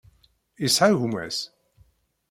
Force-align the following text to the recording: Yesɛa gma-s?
Yesɛa 0.61 0.99
gma-s? 0.99 1.37